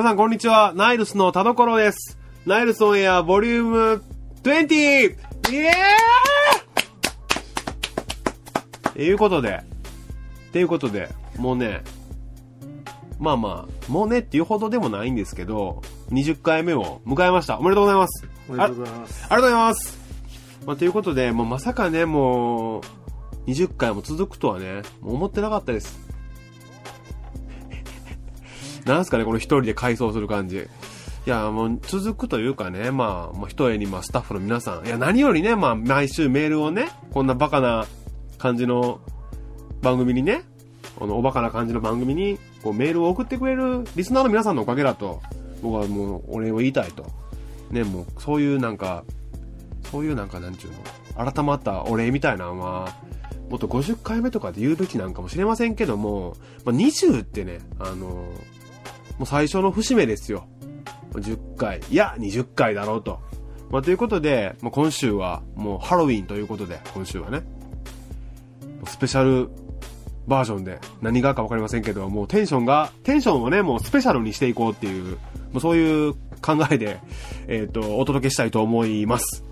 [0.00, 0.72] 皆さんこんにちは。
[0.74, 2.18] ナイルスの田所です。
[2.46, 4.02] ナイルスオンエアボリューム
[4.42, 4.72] 20!
[4.72, 5.72] イエー
[8.88, 9.62] イということで、
[10.52, 11.82] ということで、もうね、
[13.18, 17.58] まあまあ、もうねっていうほどでもないんですけど、20回目を迎えました。
[17.58, 18.26] おめでとうございます。
[18.48, 19.26] おめでとうございます。
[19.28, 19.98] ありがとうございます。
[20.64, 22.82] まあ、ということで、もうまさかね、もう、
[23.48, 26.09] 20回も続くとはね、もう思ってなかったです。
[28.94, 30.58] なんすかね、この一人で回想する感じ。
[30.58, 34.86] いや、もう続くというかね、まあ、もう一重にまあスタッフの皆さん。
[34.86, 37.86] いや、何よりね、まあ、毎週メールをね、こんなバカな
[38.38, 39.00] 感じの
[39.82, 40.42] 番組にね、
[40.96, 45.20] このおバカな感じの番組に、こうメールを送ってくれるリスナーの皆さんのおかげだと、
[45.62, 47.06] 僕はもうお礼を言いたいと。
[47.70, 49.04] ね、もうそういうなんか、
[49.90, 52.94] そういうなんかなんちゅうの、改まったお礼みたいなのは、
[53.50, 58.28] もっと50回目とかで言うべきなんかもしれませんけども、まあ、20ってね、あの
[59.20, 60.46] もう最初の節目ですよ。
[61.12, 63.20] 10回、いや、20回だろうと。
[63.70, 67.42] まあ、ということで、まあ、今週はもうハロウィンということで、今週はね、
[68.86, 69.50] スペシャル
[70.26, 75.18] バージョンで何がかわかりませんけど、もうテンションが、テンションをね、もうスペシャルにしていこうっていう、
[75.52, 76.98] もうそういう考えで、
[77.46, 79.44] えっ、と、お届けしたいと思います。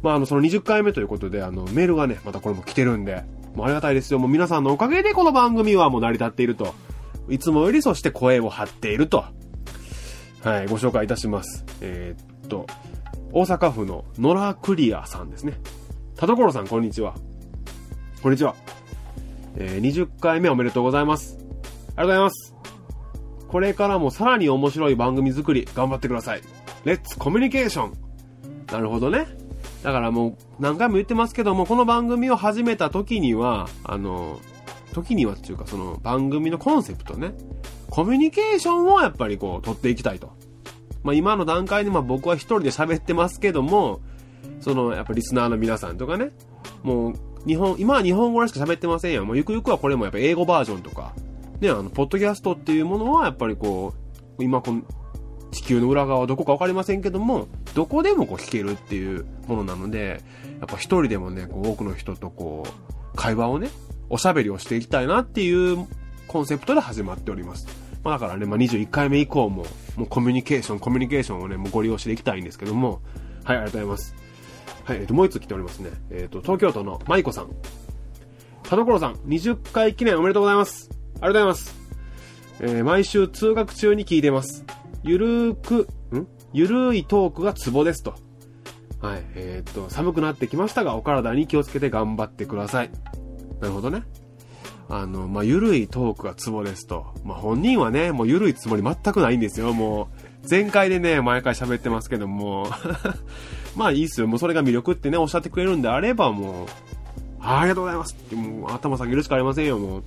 [0.00, 3.24] まあ、あの、その20回目ということで、あの、メールがね、またこれも来てるんで、
[3.56, 4.20] もうありがたいですよ。
[4.20, 6.76] もう皆さんのおかげでこの番組はもう成り立っていると。
[7.28, 9.24] いつもよりそして声を張っていると。
[10.42, 11.64] はい、ご紹介いたします。
[11.80, 12.66] えーっと、
[13.32, 15.54] 大阪府のノラクリアさんですね。
[16.16, 17.14] 田所さん、こんにちは。
[18.22, 18.54] こんにちは。
[19.56, 21.38] えー20回目おめでとうございます。
[21.38, 21.54] ありが
[21.96, 22.54] とうございます。
[23.48, 26.42] これからもさらに面白い番組作り頑張ってください。
[26.84, 27.92] レッツコミュニケーション。
[28.72, 29.26] なるほどね。
[29.82, 34.40] だからもう何回も言ってますけども、この番組を始めた時には、あの、
[34.92, 37.34] 時にはっていうかその番組のコンセプトね。
[37.90, 40.32] コミュニケーションをやっぱりこう取っていきたいと。
[41.02, 44.00] まあ今の段階でまあ僕は一人で喋ってますけども、
[44.60, 46.30] そのやっぱリスナーの皆さんとかね、
[46.82, 47.14] もう
[47.46, 49.24] 日本、今は日本語でしか喋ってませんよ。
[49.24, 51.14] もうゆくゆくはこれもやっぱ英語バージョンとか、
[51.60, 53.94] ね、あの、ポッドキャストっていうものはやっぱりこ
[54.38, 54.82] う、今この
[55.50, 60.22] 地球の裏側はどこかわかりませんけども、どこでもこう聞けるっていうものなので、
[60.60, 63.68] やっぱ一人でもね、こう多くの人とこう、会話をね、
[64.08, 65.86] おしゃべりをしていきたいなっていう
[66.26, 67.66] コンセプトで始まっております。
[68.04, 69.64] まあだからね、まあ21回目以降も、
[69.96, 73.00] もうコミュニケーション、コミュニケーションをね、もうご利用していきたいんですけども、
[73.44, 74.14] はい、ありがとうございます。
[74.84, 75.90] はい、えっ、と、もう一つ来ておりますね。
[76.10, 77.50] えっ、と、東京都の舞子さん。
[78.64, 80.90] 田所さん、20回記念おめでとうございます。
[81.20, 81.82] ありがとうございます。
[82.60, 84.64] えー毎週通学中に聞いてます。
[85.02, 86.26] ゆるーく、ん？
[86.52, 88.14] ゆるいトークがツボですと。
[89.00, 92.90] はい、えーっと、寒くなってきましたが、お体に気をつけて頑張ってください。
[93.62, 94.02] なるほどね。
[94.88, 97.14] あの、まあ、ゆるいトークがツボですと。
[97.24, 100.08] まあ、本人はね、もうゆるいつもり全くないんですよ、も
[100.44, 100.48] う。
[100.50, 102.68] 前回でね、毎回喋ってますけども。
[103.76, 104.26] まあいいっすよ。
[104.26, 106.66] もうそれが魅力ってね、おっしゃってくれるんであれば、もう、
[107.40, 110.02] ありがとうございますって、もう頭下げるしかありませんよ、も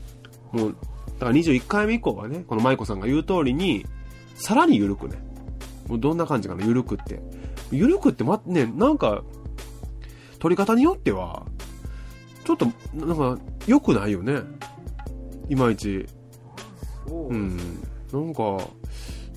[0.53, 0.57] う。
[0.57, 0.75] もう、
[1.17, 3.85] だから21回目以降はね、この舞子さんが言う通りに、
[4.35, 5.16] さらに緩くね。
[5.87, 7.22] もうどんな感じかな、緩くって。
[7.72, 9.23] 緩くってま、ね、なんか、
[10.39, 11.45] 取り方によっては、
[12.45, 14.41] ちょっと、なんか、良くないよね。
[15.50, 16.06] いまいち。
[17.07, 17.57] そうん。
[18.13, 18.57] なんか、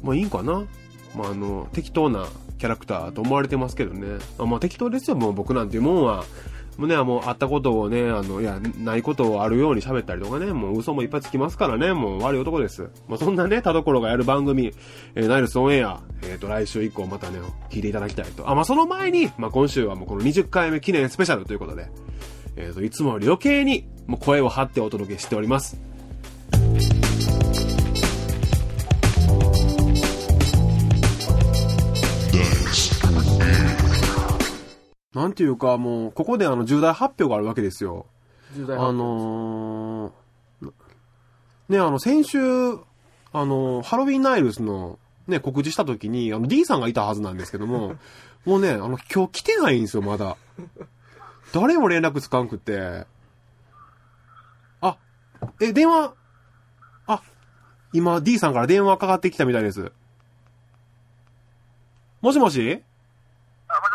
[0.02, 0.64] まあいいんかな。
[1.16, 2.26] まああの、適当な
[2.58, 4.18] キャラクターと思われてますけどね。
[4.38, 6.24] あまあ適当ですよ、もう僕なんていうもんは。
[6.76, 12.88] もうね、もうあったことをね、あの、いや、ないことをあるように喋ったりとかね、もう嘘もいっぱいつきますからね、もう悪い男です。
[13.08, 14.72] まあそんなね、田所がやる番組、
[15.16, 18.48] えーナイルスオンエア、えっ、と、来週以降またね、聞いていただきたいと。
[18.48, 21.88] あ、まあその前に、まあ今週はもうこの20回目記念スペシャルということで、
[22.60, 25.80] えっ、と、いつもより余計に、もう声を張ってお届けしております。
[35.14, 38.06] なんていうか、もう、ここであの、重大発表があるわけですよ。
[38.56, 40.72] 重大あのー、
[41.68, 42.38] ね、あの、先週、
[43.32, 44.98] あの、ハロウィンナイルスの、
[45.28, 47.94] ね、告知した時に、あの、D さんがいたはずなんですけども、
[48.44, 50.36] もうね、あの、今日来てないんですよ、まだ。
[51.52, 53.06] 誰も連絡つかんくって。
[54.80, 54.98] あ、
[55.60, 56.14] え、電話、
[57.06, 57.22] あ、
[57.92, 59.90] 今 D さんから電話かかってきたみたいです。
[62.20, 62.82] もしもし？
[63.68, 63.90] あ、もし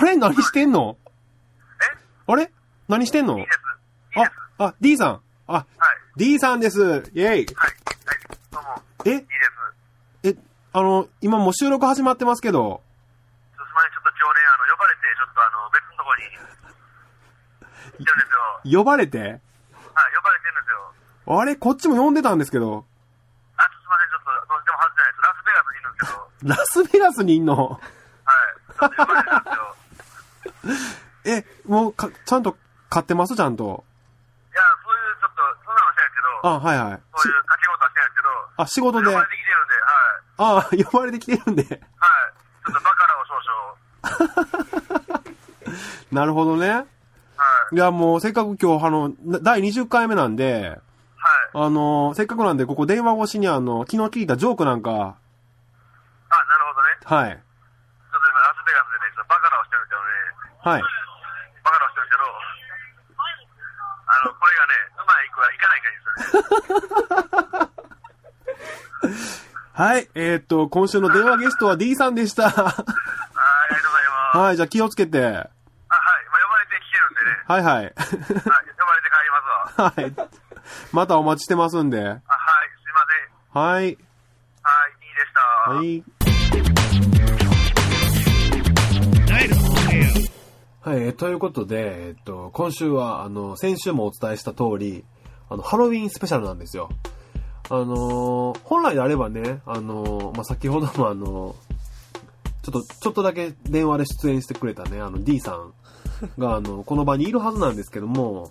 [0.00, 0.16] しあれ？
[0.16, 0.96] 何してんの？
[2.26, 2.50] あれ？
[2.88, 3.38] 何してんの？
[3.38, 3.58] いいです。
[4.16, 4.32] いいです。
[4.58, 5.20] あ、あ、D さん。
[5.46, 5.66] あ、はい。
[6.16, 6.80] D さんです。
[6.80, 7.24] イェイ。
[7.24, 7.34] はい。
[7.34, 7.46] はい。
[8.50, 8.82] どうも。
[9.04, 9.10] え？
[9.10, 9.26] いいで
[10.24, 10.36] す。
[10.36, 10.36] え、
[10.72, 12.82] あの、今もう収録始まってますけど、
[14.62, 16.30] の、呼ばれて、ちょっとあの、別のところに、
[17.98, 18.78] 来てるんですよ。
[18.78, 19.42] 呼ばれて、はい、呼
[20.22, 20.94] ばれてるんですよ。
[21.38, 22.86] あれこっちも呼んでたんですけど、
[23.58, 24.92] あ、ちょっとすません、ちょっと、どうしても外
[26.42, 27.54] ラスベガスにいんの？
[27.68, 27.80] はい。
[28.78, 29.76] ちょっと呼ばれたんですよ。
[31.24, 32.56] え、もうか、ちゃんと
[32.90, 33.36] 買ってます？
[33.36, 33.84] ちゃんと。
[34.50, 37.00] いや、そういうちょっと、そんなのはしてないですけど、あ、はいはい。
[37.14, 39.06] そういう掛け事はしてないですけど、あ、仕事で。
[39.06, 39.92] 呼ばれてきてるんで、は
[40.58, 40.82] い。
[40.82, 41.62] あ、呼ばれてきてるんで。
[41.62, 41.78] はい。
[41.78, 43.11] ちょっとバカ。
[46.12, 46.68] なるほどね。
[46.68, 46.84] は
[47.72, 47.76] い。
[47.76, 50.78] いや、もう、せっかく今日、あの、な第20回目なんで、
[51.52, 51.66] はい。
[51.66, 56.88] あの、せっかくなんで、ここ電話越しにあの、昨日聞いたジョークなんか、あ、なるほどね。
[57.04, 57.30] はい。
[57.30, 60.08] ちょっと今、ラスベガスでね、バカラをしてるんですよね。
[60.60, 60.82] はい。
[61.62, 62.24] バカラをしてるけど、
[64.06, 65.96] あの、これがね、うまいくはいかないかる
[67.58, 67.72] ね。
[69.74, 70.08] はい。
[70.14, 72.50] えーっと、今週の電話ゲストは D さんでした。
[74.32, 75.18] はい、じゃあ気をつけて。
[75.18, 75.34] あ、はい。
[75.34, 77.36] まあ、呼ばれてきてるんでね。
[77.46, 77.74] はいはい。
[77.74, 79.38] はい、呼ばれて帰りま
[79.76, 79.90] すわ。
[79.90, 80.12] はい。
[80.92, 81.98] またお待ちしてますんで。
[81.98, 83.00] あ、はい、すいま
[83.52, 83.62] せん。
[83.62, 83.72] はい。
[83.74, 85.70] はい、いいでした。
[85.70, 86.02] はい。
[90.84, 95.04] はい、えーということで、えっと、今週は、あの、先週もお伝えした通り、
[95.48, 96.88] あの、ハロウィンスペシャルなんですよ。
[97.70, 101.54] あのー本来であればね、あのーまあ、先ほどもあの
[102.62, 105.72] ちょっと、ちょっとだけ電話で出演してくれたね、あの D さん
[106.38, 108.50] が、あの、この場にいるはずなんですけども、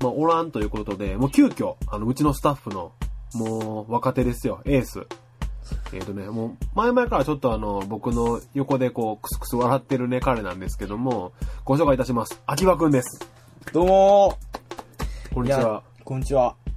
[0.00, 2.92] まあ、おらんということで、もう急遽、あの、うちのスタッフの、
[3.34, 5.06] もう、若手ですよ、エース。
[5.92, 11.32] えっ、とね、もう、前々からちょっとあの、僕の横でこう、クスクス笑ってるね、彼なんですけども、
[11.64, 12.40] ご紹介いたします。
[12.46, 13.28] 秋葉くんです。
[13.72, 14.38] どうも
[15.34, 15.82] こんにちは。
[16.04, 16.67] こんにちは。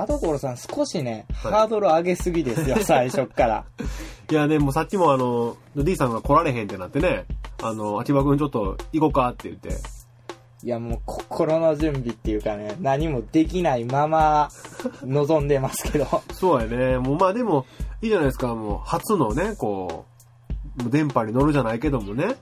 [0.00, 3.64] ね、田所さん少しね、はいハードル上げすぎですよ、 最初っから。
[4.30, 7.26] いやね、もうさっきもあの、D さんが来られへんってなってね、
[7.62, 9.70] あの、秋葉くんちょっと行こうかって言って、
[10.62, 14.48] いや、もう心の準備っていうかね、何もできないまま、
[15.04, 16.06] 望んでますけど。
[16.32, 16.98] そうやね。
[16.98, 17.66] もうまあでも、
[18.02, 18.54] いいじゃないですか。
[18.54, 20.06] もう初のね、こ
[20.84, 22.36] う、電波に乗るじゃないけどもね。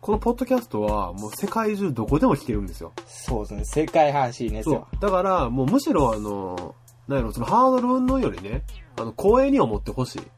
[0.00, 2.92] このポッドキャストはもう世界中どこでも聞けるんですよ。
[3.06, 4.86] そうですね、世界阪神ですそよ。
[4.92, 4.96] う。
[5.00, 6.74] だから、もうむしろあの、
[7.08, 8.62] なんやろ、そのハードル云々よりね、
[8.96, 10.22] あの、光栄に思ってほしい。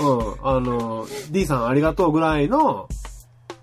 [0.00, 0.46] うん。
[0.46, 2.88] あの、D さんありがとうぐらいの、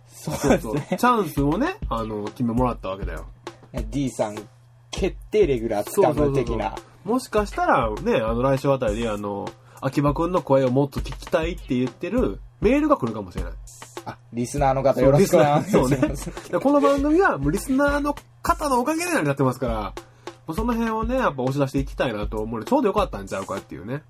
[0.07, 0.87] そうそうね。
[0.89, 3.25] チャンスをね、あの、決めもらったわけだよ。
[3.89, 4.37] D さん、
[4.89, 6.75] 決定レギュラーつかむ的な。
[7.03, 9.49] もしかしたらね、あの来週あたりであの、
[9.81, 13.53] 秋葉くんの声をもっと聞きたいって言ってるメールが来るかもしれない。
[14.05, 15.97] あ、リスナーの方よろしくお願いしそうね
[16.61, 19.93] この番組はリスナーの方のおかげで成り立ってますから、
[20.51, 24.03] その辺をね、やっぱ押し出していきたいなと思うので、ちょうどよかったんちゃうかっていうね。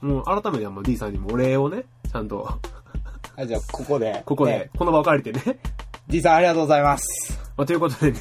[0.00, 2.48] もう改めてもう D さんにもお礼をね、ちゃんと、
[3.36, 4.22] あじゃあ、ここで。
[4.24, 5.58] ここで、ねこの場を借りてね。
[6.08, 7.40] D さんありがとうございます。
[7.56, 8.18] まあ、ということでね。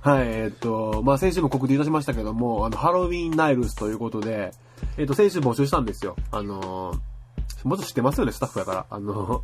[0.00, 4.52] はい、えーっと、まあ、先週も告知いたしましたけども、あの、ハロウィンナイルスということで、
[4.96, 6.16] えーっと、先週募集したんですよ。
[6.30, 8.86] あのー、もっと知ってますよね、スタッフやから。
[8.88, 9.42] あの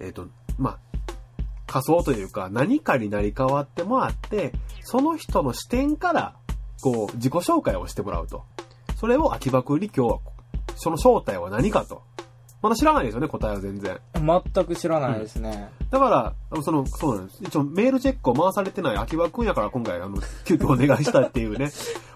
[0.00, 0.26] ー、えーっと、
[0.58, 0.78] まあ、
[1.74, 6.36] 仮想というか、何かになり変わってもらって、その人の視点から、
[6.82, 8.44] こう、自己紹介をしてもらうと。
[8.96, 10.18] それを秋葉くんに今日は、
[10.76, 12.02] その正体は何かと。
[12.62, 13.98] まだ知らないですよね、答えは全然。
[14.14, 15.68] 全く知らないですね。
[15.90, 17.40] だから、その、そうなんです。
[17.42, 21.70] 一応メールチェックを回されてない秋葉くんやから今回、あの、 急遽お願いしたっていうね。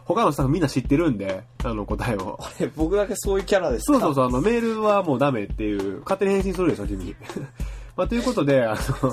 [0.05, 2.39] 他のスタッフみんな知ってるんで、あの、答えを。
[2.61, 3.95] え僕だけそういうキャラですか？
[3.95, 7.17] そうそうそう、あの、メールはもうダメっていう、勝手に返信するでしょ、君。
[7.99, 9.13] まあ、ということで、あの、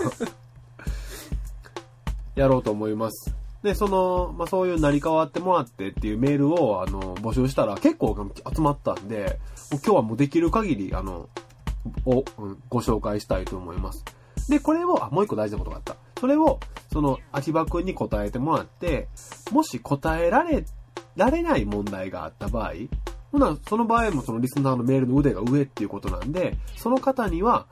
[2.35, 3.33] やろうと思います。
[3.63, 8.15] で、その、まあ、そういう成り変わってもらってっていうメールを、あの、募集したら結構
[8.55, 9.39] 集まったんで、
[9.71, 11.29] 今日はもうできる限り、あの、
[12.05, 14.05] を、うんご紹介したいと思います。
[14.49, 15.95] で、これを、あ、もう一個大事なことがあった。
[16.19, 16.59] それを、
[16.93, 19.07] その、秋葉くんに答えてもらって、
[19.51, 20.63] もし答えられ、
[21.15, 22.73] られない問題があった場合、
[23.31, 27.65] ほな、その場合もそのリスナーのメールの腕が上っていうことなんで、その方には、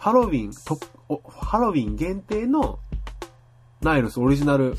[0.00, 0.80] ハロウィンと、
[1.10, 2.78] おハロウィン限定の、
[3.82, 4.74] ナイルスオリジナル、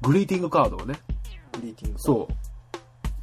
[0.00, 0.98] グリーティングカードをね、
[1.52, 2.34] グリーティングそう。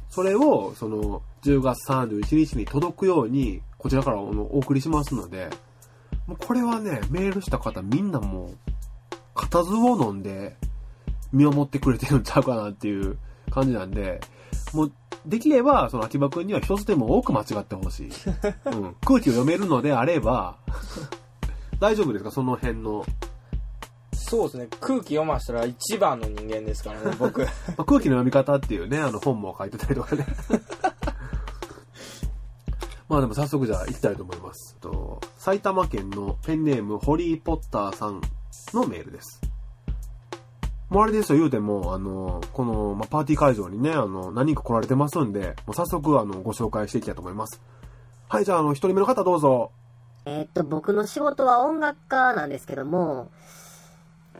[0.08, 4.30] それを、その、10月31日に届くように、こちらからお
[4.60, 5.50] 送りしますので、
[6.26, 8.56] もうこれはね、メールした方みんなもう、
[9.34, 10.56] 固唾を飲んで、
[11.30, 13.18] 見守ってくれてるんちゃうかなっていう
[13.50, 14.22] 感じなんで、
[14.72, 14.92] もう、
[15.26, 18.10] できれば、その秋葉くんには一つでも多く間違ってほしい。
[18.66, 18.96] うん。
[19.04, 20.56] 空気を読めるのであれば、
[21.80, 22.30] 大丈夫ですか？
[22.30, 23.04] その辺の。
[24.12, 24.68] そうですね。
[24.80, 27.40] 空気読ましたら一番の人間ですからね、 僕。
[27.42, 27.46] ま
[27.78, 30.26] あ、空気の読み方っていうね、あの本も書いてたりとかね。
[33.08, 34.76] まあでも早速じゃあ行きたいと思います。
[34.80, 38.20] と埼玉県のペンネームホリーポッターさん
[38.72, 39.40] のメールです。
[40.90, 47.62] もうあれですよ、言うても、あの、この、ま、パーティー会場にね、あの、何人か来られてますんで、もう早速、あの、ご紹介していきたいと思います。
[48.28, 49.70] はい、じゃあ、あの、一人目の方どうぞ。
[50.24, 53.30] えっと、僕の仕事は音楽家なんですけども、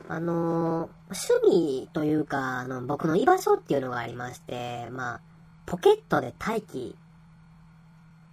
[0.08, 5.20] あの趣味というか、あの、僕の居場所っていうのがありまして、まあ、
[5.66, 6.96] ポケットで待機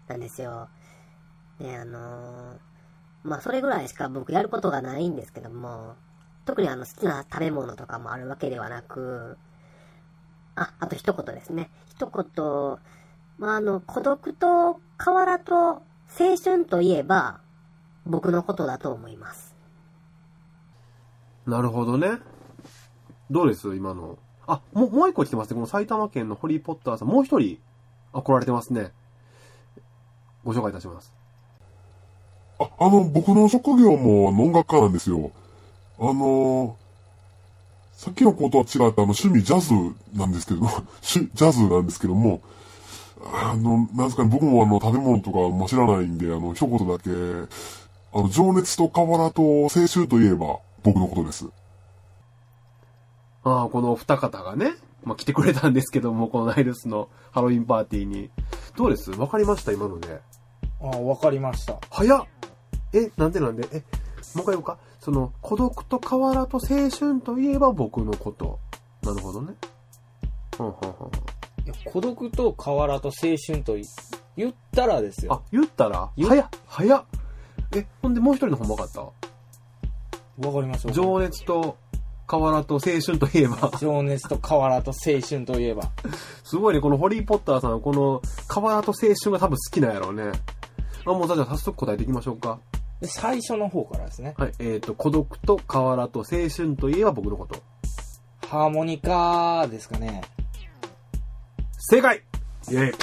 [0.08, 0.70] なんですよ。
[1.60, 2.56] で、あの
[3.24, 5.96] まあ、それぐらいしか僕やることがないんですけども、
[6.48, 9.38] 特にあの、好きな食べ物とかもあるわけではなく、
[10.56, 11.70] あ、あと一言ですね。
[11.88, 12.78] 一言、
[13.38, 15.84] まあ、あの、孤独と河原と青
[16.44, 17.42] 春といえば、
[18.06, 19.56] 僕のことだと思います。
[21.46, 22.20] なるほどね。
[23.30, 23.76] どうです？
[23.76, 24.18] 今の。
[24.48, 25.56] あ、もう、もう一個来てますね。
[25.56, 27.60] この埼玉県のホリーポッターさん、もう一人、
[28.14, 28.94] あ、来られてますね。
[30.46, 31.14] ご紹介いたします。
[32.58, 35.32] あ、あの、僕の職業も音楽家なんですよ。
[36.00, 36.78] あの
[37.94, 39.74] さっきの子とは違ってあの趣味ジャズ
[40.16, 40.68] なんですけど、
[41.02, 42.42] しジャズなんですけども、
[43.34, 47.10] あの、なんですかね、僕もあの、食べ物とかも知らないんで、あの、一言だけ、
[48.14, 51.48] あの、情熱と河原と青春といえば僕のことです。
[53.44, 54.74] ああ、このお二方がね、
[55.04, 58.30] まあ、来てくれたんですけども、このナイルスのハロウィンパーティーに。
[58.76, 59.10] どうです？
[59.12, 59.72] わかりました？
[59.72, 60.20] 今ので。
[60.82, 61.80] あ、わかりました。
[61.90, 62.26] 早っ
[62.94, 63.68] え、なんでなんで？
[63.72, 64.78] え、もう一回言おうか。
[65.08, 68.60] その、孤独と河原と青春といえば僕のこと。
[69.02, 69.54] なるほどね。
[70.60, 70.78] うんうんうん
[71.66, 73.84] いや孤独と河原と青春とい
[74.36, 76.10] 言ったらですあよ。、言ったら？
[76.18, 77.04] 言早っ早っ
[77.74, 79.02] え、ほんでもう一人の方も分かった？
[80.46, 80.92] わかりました。
[80.92, 81.78] 情熱と
[82.26, 85.90] 河原と青春といえば、情熱と河原と青春といえば。
[86.44, 90.34] すごいね、このホリーポッターさんはこの河原と青春が多分好きなんやろうね。
[91.06, 92.60] あ、もうじゃあ早速答えていきましょうか。
[93.02, 94.34] で最初の方からですね。
[94.38, 97.62] はい、えっ、と、孤独と河原と青春といえば僕のこと。
[98.48, 100.22] ハーモニカですかね。
[101.90, 102.24] 正解
[102.70, 102.96] イェイ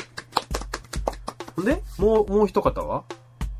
[1.57, 3.05] ほんで、もう、もう一方は？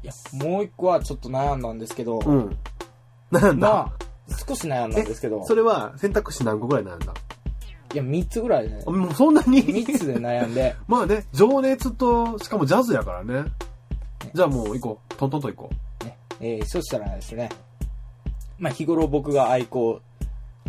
[0.03, 2.57] いや、もう一個はちょっと悩んだんですけど、うん。
[3.31, 3.93] なんだ、まあ、
[4.47, 7.15] 少し悩んだんですけど、それは選択肢何個ぐらいなんだ？
[7.95, 13.45] いや、3つぐらいで、ねあ、もうそんなに？3つで悩んで、 まあね、情熱と、しかもジャズやからね。
[14.35, 15.15] じゃあもう行こう。
[15.15, 15.94] トントンと行こう。
[16.45, 17.49] ね、えー、そしたらですね、
[18.59, 20.01] まあ日頃僕が愛好、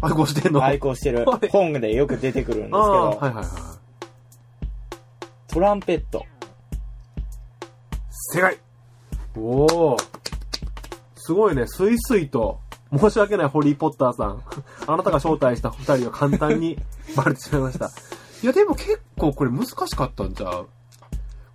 [0.01, 0.63] あ、こうしてんの？
[0.63, 3.45] 愛好してるはい本でよく出てくるんですけど、はいはいはい。
[5.47, 6.25] トランペット。
[8.33, 8.57] 正解
[9.37, 9.97] おお
[11.15, 12.59] すごいね、スイスイと、
[12.97, 14.41] 申し訳ない、ホリーポッターさん。
[14.87, 16.77] あなたが招待した二人は簡単に
[17.15, 17.89] バレてしまいました。
[18.43, 20.67] いや、でも結構これ難しかったんちゃう？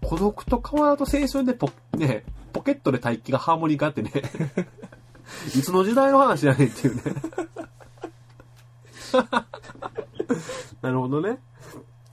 [0.02, 4.11] 孤独と河原と青春でポ、ね、ポケットで待機がハーモニカってね。
[5.54, 7.02] いつの時代の話やねんっていうね。
[10.83, 11.38] なるほどね。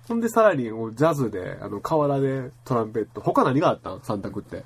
[0.08, 3.22] ほんでさらに、ジャズで、あの、河原でトランペット。
[3.22, 4.02] 他何があったん？
[4.02, 4.64] 三択って。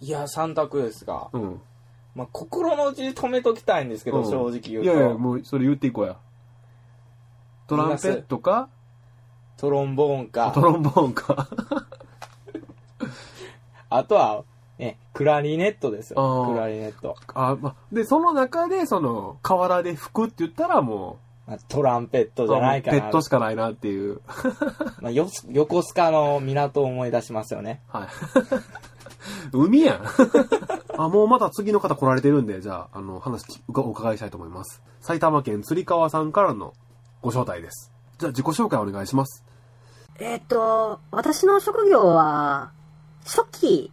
[0.00, 1.60] いや、3択ですが、うん。
[2.14, 4.84] まあ心の内で止めときたいんですけど、うん正直言うと。
[4.84, 6.16] いやいや、もうそれ言っていこうや。
[7.66, 8.68] トランペットか、
[9.56, 11.48] トロンボーンかト、ロンボーンか。
[13.88, 14.44] あとは、
[14.78, 16.46] ね、クラリネットですあよ。
[16.46, 17.16] ークラリネット。
[17.34, 23.00] あ、ま、で、その中で、その、河原で吹くって言ったらもまあ、トランペットう、じゃないかな。
[23.00, 24.20] ペットしかないなっていう。
[25.00, 27.82] まあ、よ横須賀の港を思い出しますよね。
[27.88, 28.08] はい。
[29.52, 30.02] 海やん。
[30.96, 34.82] あ、もうまた次の方来られてるんで、じゃあ、あの、話きお伺いしたいと思います。
[35.00, 36.72] 埼玉県釣川さんからの
[37.20, 37.92] ご招待です。
[38.18, 39.44] じゃあ、自己紹介お願いします。
[40.18, 42.72] えーっと、私の職業は、
[43.24, 43.92] 初期、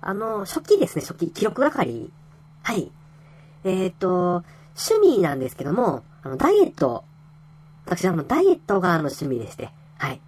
[0.00, 2.10] あの、初期ですね、初期、記録係。
[2.62, 2.90] はい。
[3.64, 4.44] えーっと、
[4.90, 7.04] 趣味なんですけども、あの、ダイエット。
[7.84, 10.20] 私、あの、ダイエットがあの趣味でして、はい。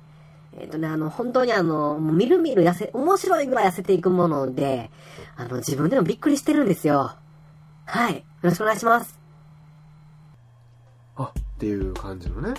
[0.55, 4.91] えーっとね、あの、本当にあの、みるみる痩せ、面白いぐらい痩せていくもので、
[5.37, 7.15] あの、自分でもびっくりしてるんですよ。
[7.85, 8.17] はい。
[8.17, 9.19] よろしくお願いします。
[11.17, 12.55] あ、っていう感じのね。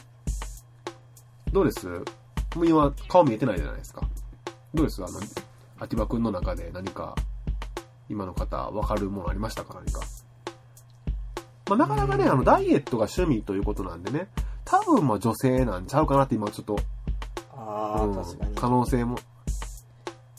[1.52, 1.88] どうです？
[2.56, 4.02] 今、顔見えてないじゃないですか。
[4.74, 5.04] どうです？
[5.04, 5.20] あの、
[5.80, 7.16] 秋葉くんの中で何か、
[8.10, 9.76] 今の方、わかるものありましたか？
[9.76, 10.02] 何か。
[11.70, 14.28] まあ、なかなかね、あの、ダイエットが趣味ということなんでね、
[14.66, 16.78] 多分まあ女性なんちゃうかなって今ちょっと、
[17.56, 18.56] ああ、うん確かに。
[18.56, 19.18] 可能性も。
[19.18, 19.20] い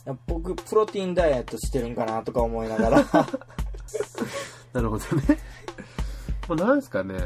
[0.06, 3.04] や僕、プロテインダイエットしてるんかなとか思いながら。
[4.72, 5.38] なるほどね。
[6.48, 7.18] まあ、なんですかね。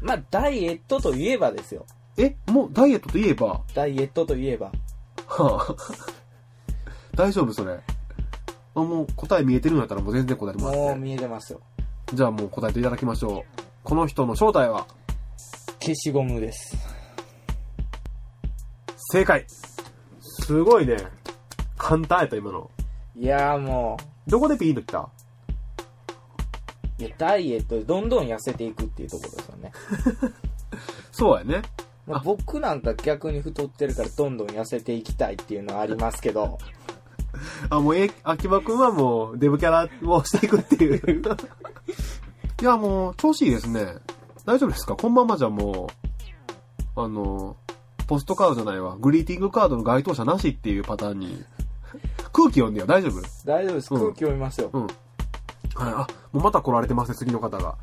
[0.00, 1.84] まあ、ダイエットといえばですよ。
[2.16, 4.72] え、もうダイエットといえば、ダイエットといえば。
[5.26, 5.74] はあ、
[7.20, 7.78] 大丈夫それ。
[8.74, 10.80] あもう答え見えてるんだったらもう全然答えてもらって。
[10.80, 11.60] もう見えてますよ。
[12.14, 13.62] じゃあもう答えていただきましょう。
[13.84, 14.86] この人の正体は？
[15.80, 16.78] 消しゴムです。
[19.12, 19.44] 正解
[20.20, 20.96] すごいね。
[21.76, 22.70] 簡単やった、今の。
[23.14, 25.10] いやーもどこでピンときた？
[26.98, 29.72] う、いや、ダイエットでどんどん痩せていくっていうところですよね。
[31.12, 31.60] そうやね。
[32.06, 36.58] まあ、僕なんか逆に太ってるからどんどん痩せていきたいっていうのはありますけど、
[37.68, 41.22] あ、もう、え、秋葉くんはもう、デブキャラをしていくっていう。
[42.60, 43.96] いや、もう、調子いいですね。
[44.44, 44.96] 大丈夫ですか？
[44.96, 45.90] こんばんはじゃあも
[46.96, 47.56] う、あの、
[48.06, 48.96] ポストカードじゃないわ。
[48.98, 51.44] グリーティングカードの該当者なしっていうパターンに。
[52.32, 53.20] 空気読んでよ、大丈夫？
[53.44, 53.94] 大丈夫です。
[53.94, 54.70] うん空気読みますよ。
[54.72, 54.82] うん。
[54.82, 54.92] はい、
[55.76, 57.76] あ、もうまた来られてますね、次の方が。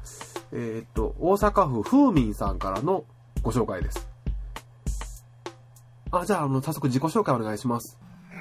[0.52, 3.04] えーっと、大阪府風民さんからの
[3.42, 4.08] ご紹介です。
[6.12, 7.98] あ、じゃあ、あの、早速自己紹介お願いします。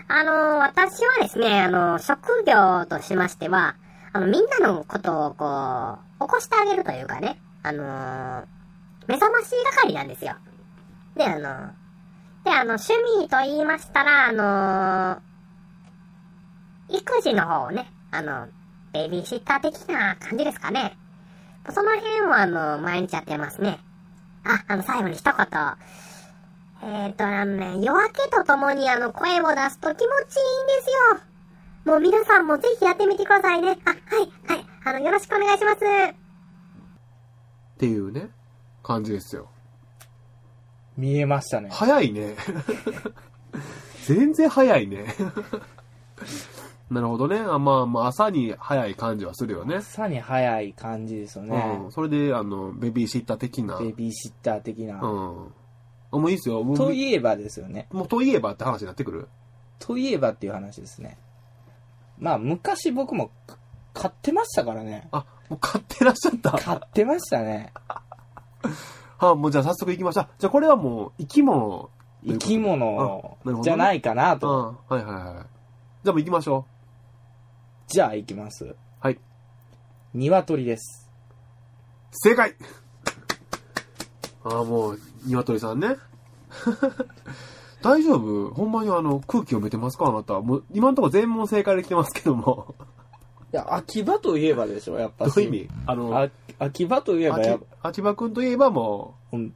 [0.09, 3.75] あの、私はですね、あの、職業としましては、
[4.13, 8.45] あの、みんなのことをこう、起こしてあげるというかね、あの、
[9.09, 9.51] 目覚まし
[9.83, 10.37] 係なんですよ。
[11.17, 11.71] で、あの、
[12.45, 15.21] で、あの、趣味と言いましたら、あの、
[16.89, 18.47] 育児の方をね、あの、
[18.93, 20.97] ベビーシッター的な感じですかね。
[21.71, 23.81] その辺をあの、毎日やってますね。
[24.45, 25.37] あ、あの、最後に一言。
[26.89, 30.09] えっ、と、あのね、夜明けとともにあの、声を出すと気持ちいいんで
[30.83, 31.21] すよ。
[31.85, 33.77] もう皆さんもぜひやってみてくださいね。
[33.85, 34.67] あ、はい、はい。
[34.85, 35.79] あの、よろしくお願いします。
[35.79, 36.15] っ
[37.79, 38.29] ていうね、
[38.85, 39.49] 感じですよ。
[40.97, 41.71] 見えましたね。
[41.73, 42.37] 早いね。
[44.07, 45.07] 全然早いね。
[46.89, 47.41] なるほどね。
[47.41, 49.77] あまあまあ、朝に早い感じはするよね。
[49.79, 51.91] 朝に早い感じですよねうん。。
[51.91, 53.81] それで、あの、ベビーシッター的な。
[53.81, 55.01] ベビーシッター的な。
[55.01, 55.53] うん。
[56.17, 56.63] あもういいですよ。
[56.63, 57.87] もうといえばですよね。
[57.93, 59.29] もうといえばって話になってくる？
[59.79, 61.19] といえばっていう話ですね。
[62.19, 63.59] まあ、昔僕もか
[63.95, 65.09] 買ってましたからね。
[65.13, 66.53] あ、もう買ってらっしゃった。
[66.53, 67.73] 買ってましたね。
[69.19, 70.29] はもうじゃあ早速行きましょう。
[70.39, 71.91] じゃあこれはもう生き物
[72.23, 72.39] ということ。
[72.39, 74.39] 生き物あなるほどねじゃないかなうん。
[74.39, 74.77] と。
[74.89, 75.35] はいはいはい。
[76.05, 76.67] じゃあもう行きましょ
[77.89, 78.65] じゃあ行きます。
[78.65, 78.77] う。
[79.01, 79.19] はい。
[80.15, 81.11] 鶏です。
[82.13, 82.55] 正解
[84.49, 85.97] ああ、もう、鶏さんね。
[87.83, 88.55] 大丈夫？
[88.55, 90.07] ほんまにあの、空気読めてますか？
[90.07, 90.41] あなた。
[90.41, 92.75] もう、今のところ全問正解できてますけども。
[93.53, 95.69] いや、秋葉といえばでしょ、やっぱどういう意味？
[95.87, 96.29] あの、あ
[96.59, 99.53] 秋葉といえばやっ秋秋葉くんといえばもうんう、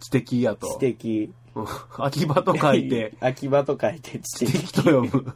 [0.00, 0.66] 知的やと。
[0.68, 1.32] 知的。
[1.54, 1.66] うん
[1.98, 4.72] 秋葉と書いて、 秋葉と書いて知知的的。
[4.72, 5.32] と読む。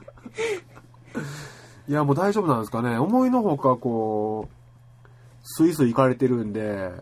[1.89, 2.99] いや、もう大丈夫なんですかね。
[2.99, 4.55] 思いのほか、こう、
[5.43, 6.93] スイスイ行かれてるんで、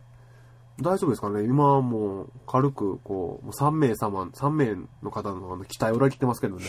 [0.81, 1.43] 大丈夫ですかね？
[1.43, 6.65] 今はもう、軽く、こう、もう3名様、3名の方のあの期待を裏切ってますけどね。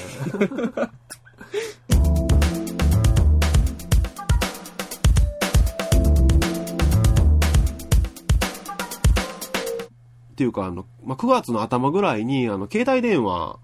[10.32, 13.60] っていうか、あの、まあ、9月の頭ぐらいに、あの、携帯電話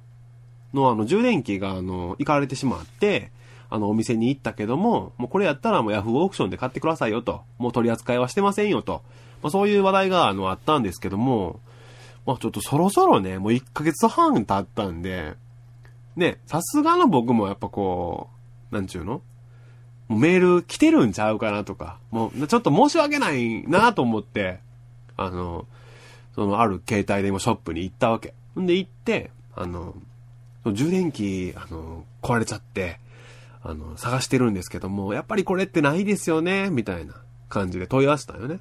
[0.75, 3.31] のあの、充電器が、あの、行かれてしまって、
[3.71, 7.41] あの、お店に行ったけども、もうこれやったらもうヤフーオークションで買ってくださいよと。
[7.57, 9.01] もう取り扱いはしてませんよと。
[9.45, 11.59] まあ、そういう話題が、あの、あったんですけども、
[12.25, 15.35] まあ、ちょっとそろそろね、もう1ヶ月半経ったんで、
[16.15, 18.31] ね、さすがの僕もやっぱこ
[18.71, 19.21] う、なんちゅうの？
[20.09, 24.61] うメール来てるんちゃうかなとか、もうちょっと申し訳ないなと思って、
[25.15, 25.67] あの、
[26.33, 28.33] そのある携帯電話ショップに行ったわけ。
[28.59, 29.93] んで行って、あの、
[30.63, 32.99] その充電器、あの、壊れちゃって、
[33.61, 37.13] あの、探してるんですけども、やっぱりこれってないですよね、みたいな
[37.47, 38.57] 感じで問い合わせたよね。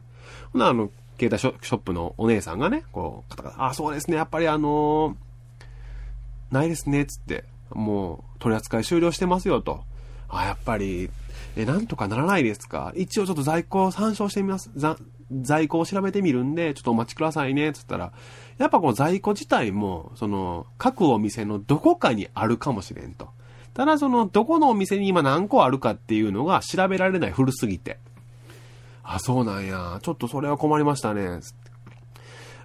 [0.55, 0.91] ほな、あの、
[1.21, 5.17] 携帯ショップのお姉さんがね、こう、カタカタあ、そうですね、やっぱりあの
[6.51, 9.83] ないですね、つって、もう取り扱い終了してますよと。
[10.29, 11.11] あ、やっぱり、
[11.57, 12.93] え、なんとかならないですか？
[12.97, 14.71] 一応ちょっと在庫を参照してみます。
[14.75, 14.97] ざ
[15.43, 18.13] 在庫を調べてみるんで、ちょっとお待ちくださいね、つったら、
[18.59, 23.29] やっぱこの在庫自体も、その、各お店のどこかにあるかもしれんと。
[23.73, 27.99] ただその、どこのお店に今何個あるかっていうのが調べられない古すぎて。
[29.05, 30.01] あ、そうなんや。
[30.03, 31.41] ちょっとそれは困りましたね。
[31.41, 31.65] つって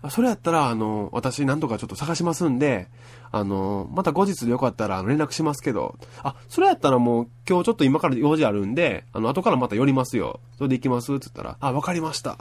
[0.09, 2.87] それやったら、あの、私なんとかちょっと探しますんで、
[3.31, 10.39] あの、また後日でよかったら連絡しますけど、あ、それやったらもう今日ちょっと今から用事あるんで、あの、後からまた寄りますよ。
[10.57, 12.37] それで行きますつったら、あ、わかりました。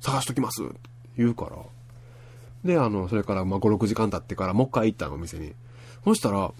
[0.00, 0.62] 探しときます。
[1.18, 1.56] 言うから。
[2.64, 5.52] で、あの、それからま5、6時間経ってからもう一回行ったの、お店に。
[6.04, 6.50] そしたら、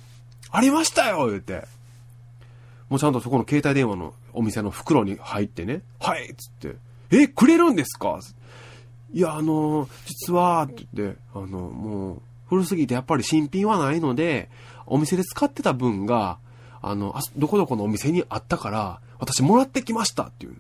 [0.51, 1.67] ありましたよ言って。
[2.91, 6.77] もうちゃんとそこの携帯電話のお店の袋に入ってね、はいっつって、
[7.11, 8.21] え、くれるんですか
[9.13, 14.49] いや、あの、実は、って言って、あの、もう、古すぎてやっぱり新品はないので、
[14.87, 16.39] お店で使ってた分が、
[16.81, 20.57] あの、あどこどこのお店にあったから、私もらってきましたっていう。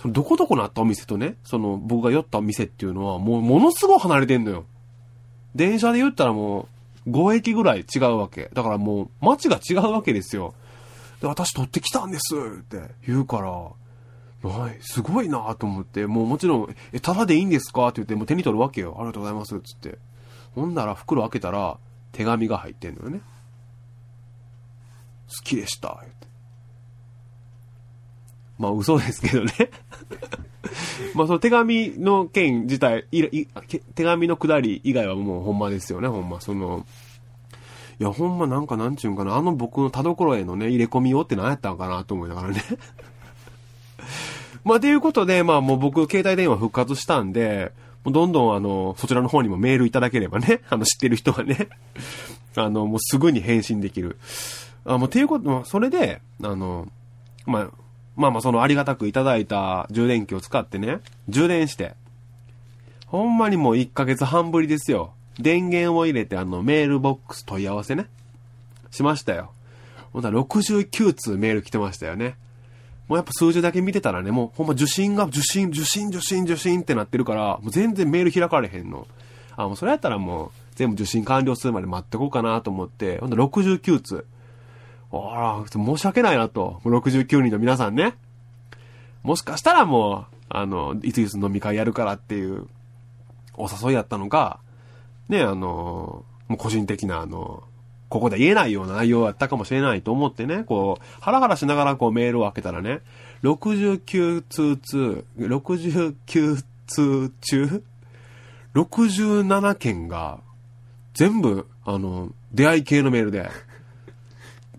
[0.00, 4.64] そのどこどこのあったお店とね、その僕が寄ったお店っていうのはもうものすごい離れてんのよ。
[5.56, 6.68] 電車で言ったらも
[7.04, 8.48] う5駅ぐらい違うわけ。
[8.52, 10.54] だからもう街が違うわけですよ。
[11.20, 17.88] で、私取ってきたんですって言うから、はい、すごいなと思って、もうもちろん、え、ただでいいんですか？
[17.88, 18.94] って言って、もう手に取るわけよ。
[18.98, 19.60] ありがとうございます。
[19.60, 19.98] つって。
[20.54, 21.78] ほんなら袋開けたら、
[22.12, 23.20] 手紙が入ってんのよね。
[25.28, 25.98] 好きでした。
[26.02, 26.26] 言って。
[28.58, 29.52] まあ嘘ですけどね。
[31.14, 33.48] まあその手紙の件自体、いい
[33.94, 36.40] 手紙のくだり以外はもうほんまですよね、ほんま。
[36.40, 36.86] その、
[38.00, 42.62] いやほんまなんかなんちゅうんかな、あの僕の田所へのね、入れ込みようって何やったんかなと思いながらね。
[44.64, 47.72] まあということで、まあもう僕携帯電話復活したんで、
[48.04, 51.68] もうどんどんあの、そちらの方にもメールいただければね、 あの知ってる人はね、
[52.54, 54.16] あの、もうすぐに返信できる。
[54.84, 56.86] あ、もうていうこと、まあそれで、あの、
[57.46, 57.70] まあ、
[58.14, 61.94] まあまあそのありがたくいただいた充電器を使ってね、充電して、
[63.06, 65.14] ほんまにもう1ヶ月半ぶりですよ。
[65.38, 68.06] 電源を入れてあのメールボックス問い合わせね。
[68.90, 69.52] しましたよ。
[70.12, 72.36] ほんとは69通メール来てましたよね。
[73.08, 79.06] もうやっぱ数字だけ見てたらね、もうほんま受信が受信、受信、受信、受信ってなってるから、もう全然メール開かれへんの。
[79.56, 84.26] あ、もうそれやったらもう全部受信完了するまで待ってこうかなと思って、ほんと69通。
[85.10, 86.80] あら、申し訳ないなと。
[86.84, 88.14] 69人の皆さんね。
[89.22, 92.66] もしかしたらもう、あの、いついつ飲み会やるからっていう
[93.54, 94.60] お誘いやったのか、
[95.28, 97.62] ね、あの、もう個人的なあの、
[98.08, 103.00] ここで言えないような内容だったかもしれないと思ってね、こう、ハラハラしながらこうメールを開けたらね、
[103.42, 107.82] 69通通、69通中、
[108.74, 110.40] 67件が、
[111.14, 113.50] 全部、あの、出会い系のメールで、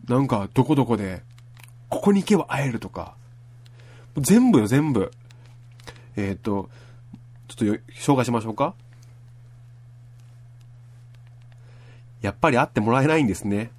[0.08, 1.22] なんか、どこどこで、
[1.90, 3.16] ここに行けば会えるとか、
[4.18, 5.12] 全部よ、全部。
[6.16, 6.70] えっ、と、
[7.48, 8.74] ちょっと紹介しましょうか。
[12.22, 13.72] やっぱり会ってもらえないんですね。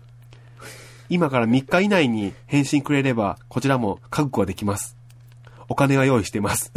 [1.09, 4.97] 今から3日以内に返信くれれば、こちらも覚悟はできます。
[5.69, 6.73] お金は用意してます。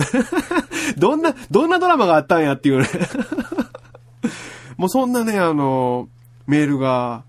[0.97, 2.87] どんな、どんなドラマがあったんやっていうね。
[4.77, 6.09] もうそんなね、あの、
[6.47, 7.23] メールが、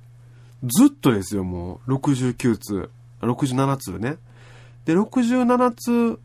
[0.63, 1.95] ずっとですよ、もう。
[1.95, 2.91] 69通。
[3.21, 4.17] 67通ね。
[4.85, 6.19] で、67通、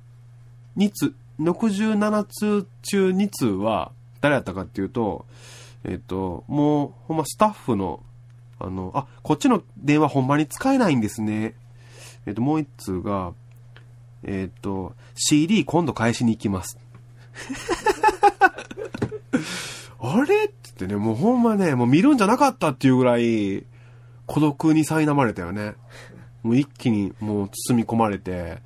[0.77, 3.91] 2通、67通中2通は、
[4.21, 5.25] 誰やったかっていうと、
[5.83, 8.03] えっ、と、もう、ほんまスタッフの、
[8.59, 11.55] あの、あ、こっちの電話ほんまに使えないんですね。
[12.25, 13.33] えっ、と、もう一通が、
[14.23, 16.77] えっ、と、CD 今度返しに行きます。
[20.01, 23.65] あれって言ってね、もうほんまね、もう見るんじゃなかったっていうぐらい、
[24.25, 25.75] 孤独に苛まれたよね。
[26.43, 28.59] もう一気にもう包み込まれて、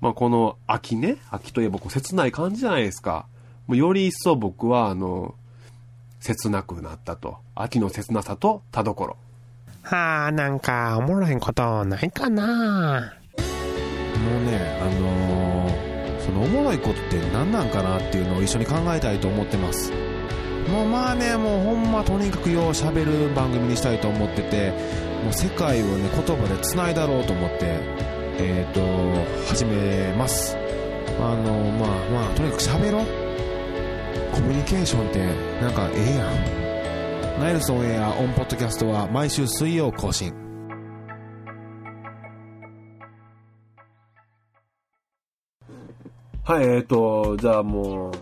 [0.00, 3.26] まあこの秋ね、秋といえばこう切ない感じじゃないですか。
[3.66, 5.34] もうより一層僕はあの、
[6.20, 7.38] 切なくなったと。
[7.54, 9.16] 秋の切なさと田所。
[9.82, 13.14] はあ、なんか、おもろへんことないかな
[14.22, 15.50] もうね、あのー
[16.20, 19.92] そのおもろいことって何なんかなっていうのを一緒に考えたいと思ってます。
[20.70, 24.70] もうまあね、もうほんまとにかくよう喋る番組にしたいと思ってて、
[25.24, 27.78] もう世界をね、言葉で繋いだろうと思って、
[28.38, 28.80] えっ、と、
[29.48, 30.56] 始めます。
[31.18, 33.29] あのまあまあ、とにかく喋ろう。
[34.32, 35.18] コミュニケーションって
[35.60, 37.40] なんかええやん。
[37.40, 40.34] ナイルソンエアオンポッドキャストは毎週水曜更新。
[46.44, 48.12] はい、えっ、と、じゃあもう、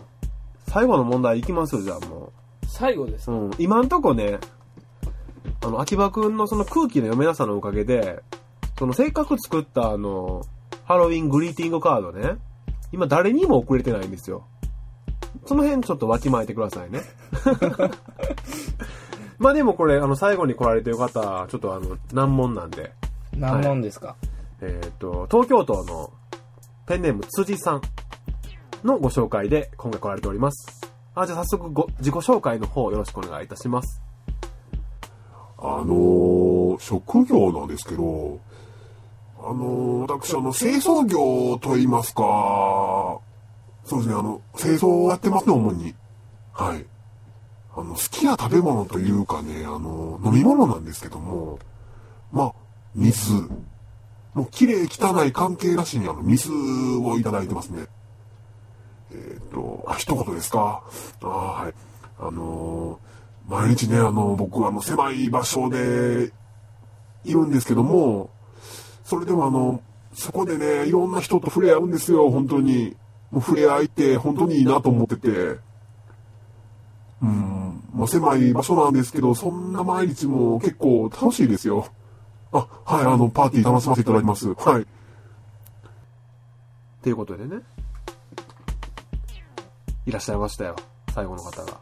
[0.67, 2.31] 最後の問題いきますよ、じゃあも
[2.67, 3.33] 最後ですう。
[3.33, 4.39] うん、今んとこね、
[5.61, 8.21] あの、秋葉くんのその空気の読めなさのおかげで、
[8.77, 10.43] そのせっかく作ったあの、
[10.85, 12.37] ハロウィングリーティングカードね、
[12.91, 14.45] 今誰にも送れてないんですよ。
[15.45, 17.01] その辺ちょっとわきまえてくださいね。
[19.39, 22.91] まあでもこれ、あの、最後に来られてる方、ちょっとあの、難問なんで、
[23.37, 24.15] 何問ですか、
[24.61, 26.11] えっ、と、東京都の
[26.85, 27.81] ペンネーム辻さん
[28.83, 30.91] のご紹介で今回来られております。
[31.15, 34.01] あ、じゃあ早速ご自己紹介の方よろしくお願いいたします。
[35.57, 38.39] あのー、職業なんですけど、
[39.41, 43.19] あのー、私、あの、清掃業と言いますか、
[43.89, 45.95] そうですね、あの、清掃をやってますね、主に。
[46.53, 46.85] はい。
[47.75, 51.57] あの、好きな食べ物というかね、あの、飲み物なんですけども、
[52.31, 52.53] まあ、
[52.93, 53.33] 水。
[54.35, 57.87] もう、綺麗汚い関係なしに、あの、水をいただいてますね。
[59.11, 60.83] えっ、と、あ、一言ですか？
[61.23, 61.73] あはい。
[62.19, 63.09] あのー
[63.49, 66.31] 毎日ね、あの、僕、あの、狭い場所で、
[67.23, 68.29] いるんですけども、
[69.03, 69.81] それでもあの、
[70.13, 72.95] そこでね、いろんな人と触れ合うんですよ、本当に。
[73.31, 75.59] もう触れ合いって本当にいいなと思ってて、
[77.21, 81.87] うん、まあ、狭い場所なんですけど、そんな毎日も結構楽しいですよ。
[82.51, 84.53] あ、はい、あの、パーティー楽しませていただきます。
[84.53, 84.81] はい。
[84.81, 84.85] っ
[87.01, 87.61] ていうことでね。
[90.05, 90.75] いらっしゃいましたよ。
[91.13, 91.79] 最後の方が。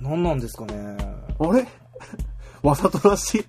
[0.00, 0.96] 何なんですかね。
[1.38, 1.68] あれ？
[2.62, 3.46] わざとらしい。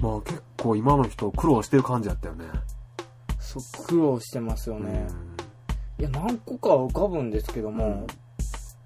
[0.00, 2.44] まあ結構今の人苦労してる感じやったよね。
[3.38, 5.08] そう、苦労してますよね。
[6.00, 8.06] いや、何個か浮かぶんですけども、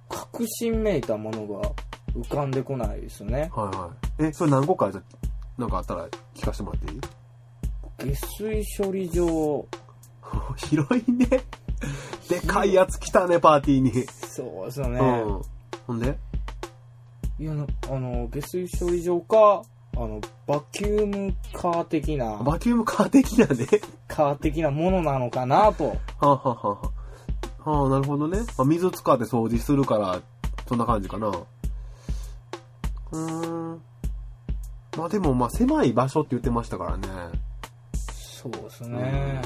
[0.08, 1.70] 確信めいたものが
[2.14, 3.50] 浮かんでこないですよね。
[3.54, 4.24] はいはい。
[4.26, 5.02] え、それ何個かじゃ、
[5.56, 8.14] なんかあったら聞かせてもらっていい？
[8.16, 9.64] 下水処理場、
[10.56, 11.26] 広いね。
[12.28, 13.92] でかいやつ来たね、パーティーに。
[14.26, 14.98] そうですよね。
[15.00, 15.42] うん。
[15.86, 16.18] ほんで？
[17.38, 19.62] いや、なあの、下水処理場か、
[19.96, 23.66] あの、バキュームカー的な、バキュームカー的なね。
[24.08, 25.88] カー的なものなのかなと。
[25.90, 26.92] はあ、はあはあは
[27.64, 28.38] あ、はあ、なるほどね。
[28.56, 30.20] まあ、水使って掃除するから、
[30.68, 31.28] そんな感じかな。
[31.28, 33.82] うーん。
[34.96, 37.08] まあでも、まあ狭い場所って言ってましたからね。
[37.94, 39.42] そうですね。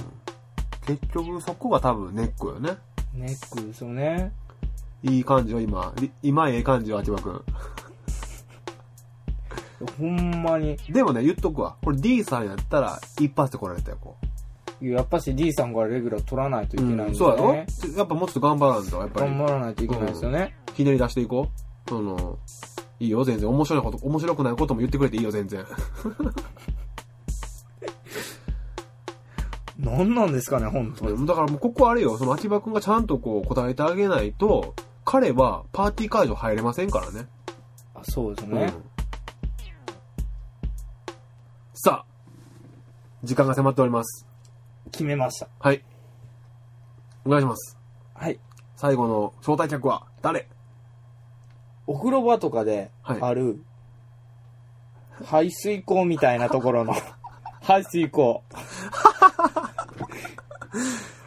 [0.86, 2.76] 結局そこが多分ネックよね。
[3.14, 4.32] ネックですよね。
[5.02, 5.92] いい感じよ、今。
[5.96, 7.42] り今ええ感じよ、秋葉くん。
[9.98, 10.76] ほんまに。
[10.90, 11.76] でもね、言っとくわ。
[11.82, 14.16] これ D さんやったら、一発で来られたよ、こ
[14.80, 16.96] やっぱし D さんからレギュラー取らないといけう。
[16.96, 17.52] ないんでそうやろ？
[17.52, 17.66] ね。
[17.96, 19.26] やっぱもうちょっと頑張らんと、やっぱり。
[19.30, 20.54] 頑張らないといけないですよね。
[20.74, 21.48] ひねり出していこ
[21.86, 21.88] う。
[21.90, 22.38] その、
[23.00, 23.48] いいよ、全然。
[23.48, 25.64] 面白いこと、面白くないことも言ってくれていいよ、全然。
[29.78, 31.26] 何なんですかね、本当に。
[31.26, 37.28] だからもうここあれよ、その秋葉くんがちゃんとこう答えてあげないと、彼はパーティー会場入れませんからね。
[37.94, 38.62] あそうですね。
[38.62, 38.88] うん
[41.80, 42.06] さあ、
[43.22, 44.26] 時間が迫っております。
[44.90, 45.48] 決めました。
[45.58, 45.82] はい。
[47.24, 47.78] お願いします。
[48.14, 48.38] はい。
[48.76, 50.48] 最後の招待客は誰？
[51.86, 53.62] お風呂場とかではいある、
[55.24, 56.94] 排水口みたいなところの、
[57.62, 58.42] 排水口。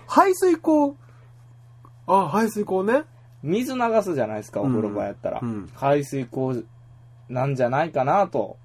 [0.08, 0.96] 排水口。
[2.08, 3.04] あ、排水口ね。
[3.44, 5.40] 水流すじゃないですか、お風呂場やったら。
[5.42, 6.64] うんうん排水口
[7.30, 8.58] なんじゃないかなと。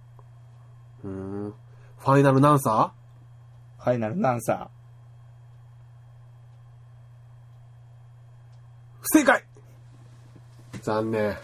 [1.04, 1.54] うーん。
[1.98, 2.92] ファイナルナンサ
[3.78, 4.70] ファイナルナンサ
[9.08, 9.44] 不正解
[10.82, 11.36] 残念。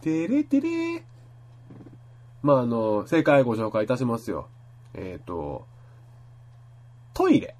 [0.00, 1.02] てれてれ
[2.42, 4.46] まあ、あの、正解ご紹介いたしますよ。
[4.94, 5.66] えっ、と、
[7.12, 7.56] トイレ。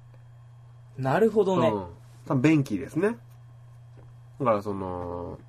[0.97, 1.01] ー。
[1.01, 1.67] なるほどね。
[1.67, 1.85] うん。
[2.25, 3.17] 多分便器ですね。
[4.39, 5.39] だからその、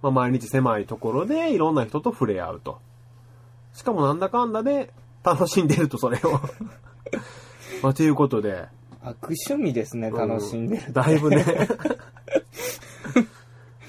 [0.00, 2.78] まあ、毎日狭いところでいろんな人と触れ合うと。
[3.72, 4.92] しかもなんだかんだで
[5.24, 6.40] 楽しんでると、それを。
[7.82, 8.68] まあ、ということで。
[9.02, 10.92] 悪趣味ですね、楽しんでるって。
[10.92, 11.44] だいぶね。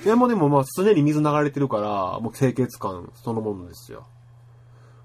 [0.07, 4.07] いや、もうでもまあ常に水流れてるから、もう清潔感そのものですよ。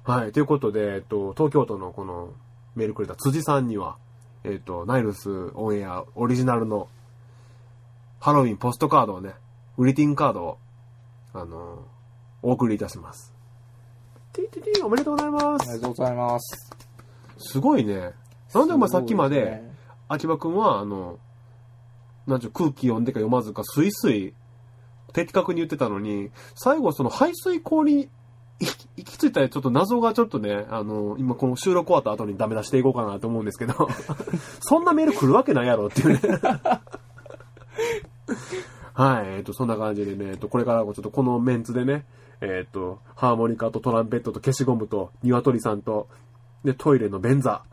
[0.04, 0.30] はい。
[0.30, 2.28] ということで、えっと、東京都のこの
[2.76, 3.96] メールくれた辻さんには、
[4.44, 6.86] えっと、ナイルスオンエアオリジナルの
[8.20, 9.34] ハロウィンポストカードをね、
[9.76, 10.58] グリティングカードを、
[11.32, 11.82] あの、
[12.40, 13.34] お送りいたします。
[14.32, 15.68] ててておめでとうございます。
[15.68, 16.70] ありがとうございます。
[17.38, 18.12] すごいね。
[18.54, 19.64] なんでお前さっきまで、
[20.06, 21.18] 秋葉くんは、あの、
[22.28, 24.32] なんちゅう、空気読んでか読まずか、スイスイ、
[25.12, 28.08] 的確に言ってたのに、最後その排水口に
[28.96, 33.88] 行き着いたちょっと謎がちょっとね、あの、今この収録終わった後にダメ出していこうかなと思うんですけど、
[34.60, 36.20] そんなメール来るわけないやろっていうね。
[38.94, 42.04] はい、えっ、と、そんな感じでね、えっ、と、これからもちょっとこのメンツでね、
[42.40, 46.08] えっ、と、ハーモニカとトランペットと消しゴムと、鶏さんと、
[46.62, 47.62] で、トイレの便座。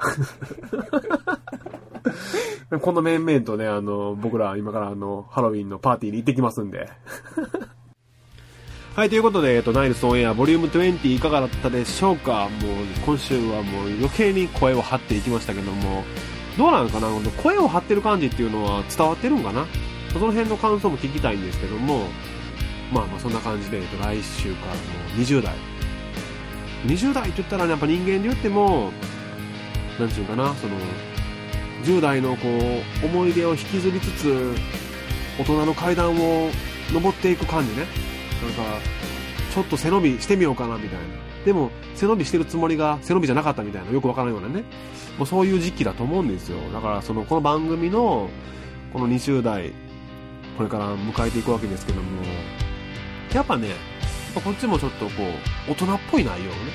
[2.81, 6.89] この面々とね、あの、僕ら今からあの、ハロウィンのパーティーに行ってきますんで。
[8.95, 12.49] はい、ということで、えっと、ナイルスオンエアボリューム20いかがだったでしょうか？
[12.62, 16.03] もう、今週はもう余計に声を張っていきましたけども、
[16.57, 17.07] どうなのかな？
[17.41, 19.65] 声を張ってる感じっていうのは伝わってるんかな？
[20.12, 22.07] その辺の感想も聞きたいんですけども、
[22.91, 24.79] まあまあそんな感じで、えっと、来週からも
[25.17, 25.53] う20代。
[26.85, 28.91] 20代って言ったらね、やっぱ人間で言っても、
[29.99, 30.75] なんちゅうかな、その、
[31.84, 32.48] 10代のこ
[33.04, 34.56] う、思い出を引きずりつつ、
[35.39, 36.50] 大人の階段を
[36.94, 37.86] 登っていく感じね。
[38.44, 38.82] なんか、
[39.54, 41.06] ちょっと背伸びしてみようかな、みたいな。
[41.46, 44.63] でも、背伸びしてるつもりが背伸びじゃなかったみたいな、よくわからないようなね。
[45.18, 46.58] もうそういう時期だと思うんですよ。
[46.74, 48.30] だから、その、この番組の、
[48.94, 49.72] この20代、
[50.58, 52.08] これから迎えていくわけですけども、
[53.34, 53.70] やっぱね、
[54.36, 55.12] こっちもちょっとこ
[55.68, 56.72] う、大人っぽい内容をね、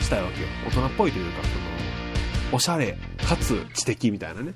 [0.00, 0.48] したいわけよ。
[0.66, 1.54] 大人っぽいというか、その、
[2.52, 4.54] おしゃれ、かつ知的みたいなね。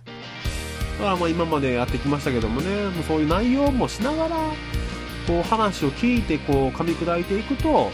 [0.99, 4.37] だからまあ今までやってきましたけどもね、もうそういう内容もしながら、
[5.27, 7.91] こう話を聞いてこう噛み砕いていくと、もう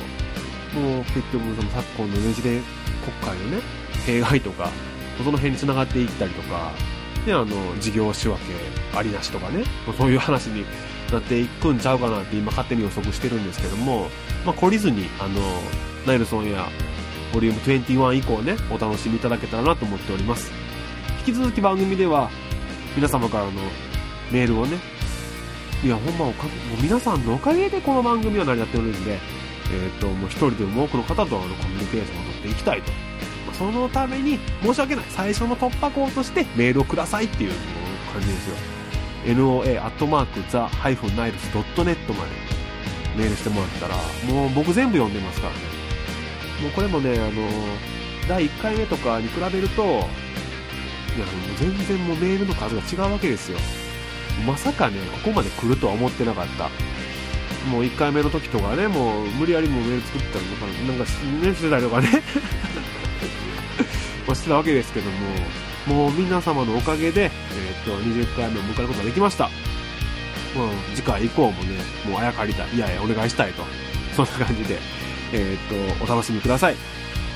[1.15, 2.61] 結局その昨今のねじれ
[3.01, 3.63] 国会のね、
[4.07, 4.71] 弊害とか、
[5.19, 6.73] その辺に繋がっていったりとか、
[7.27, 7.47] で、あの、
[7.81, 8.43] 事業仕分け
[8.97, 9.65] ありなしとかね、
[9.99, 10.65] そういう話に
[11.13, 14.09] なっていくんちゃうかなって今勝手に予測してるんですけども、
[14.47, 15.41] まあ、懲りずに、あの、
[16.07, 16.67] ナイルソンや
[17.33, 20.51] ボリューム21以降ね、お楽しみいただけたらなと思っております。
[21.31, 22.29] き続き番組では、
[22.97, 23.53] 皆様からの
[24.33, 24.79] メールをね、
[25.85, 29.17] いや、ほんまおか、もう皆さんのおかげでこの番組は成り立っておるんで、え
[29.97, 32.91] っ、と、もう一人でも多くの方とあのコミュニケーションを取っていきたいと。
[33.53, 35.05] そのために、申し訳ない。
[35.11, 37.53] 最初の突破口としてメールをくださいっていう
[38.13, 38.57] 感じですよ。
[39.27, 41.97] noa.the-niles.net まで
[43.17, 43.97] メールしてもらったら、
[44.33, 45.61] もう僕全部読んでますからね。
[46.63, 47.49] もうこれもね、あの、
[48.29, 50.09] 第1回目とかに比べると、
[51.17, 53.59] いや、もう全然もうメールの数が違うわけですよ。
[54.47, 56.71] まさかね、ここまで来るとは思ってなかった。
[57.69, 62.23] もう1回目の時とかね、もう無理やりもうメール作ったりとか、なんかね、してたりとかね。
[64.27, 65.17] まあしてたわけですけども、
[65.87, 67.31] もう皆様のおかげで、えー
[67.83, 69.45] っと、20回目を迎えることができました。
[70.57, 71.77] まあ、次回以降もね、
[72.09, 73.65] もうあやかりたい、いやいや、お願いしたいと。
[74.17, 74.79] そんな感じで、
[75.33, 76.77] えーっと、お楽しみください。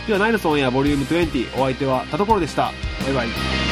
[0.06, 2.72] では、ナイルソンやボリューム20、お相手は田所でした。
[3.04, 3.63] バイバイ。